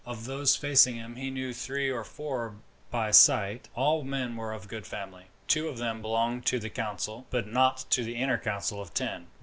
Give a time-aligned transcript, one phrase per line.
[0.03, 2.55] Of those facing him he knew three or four
[2.89, 5.25] by sight; all were men of good family.
[5.47, 9.27] Two of them belonged to the council, but not to the inner Council of Ten.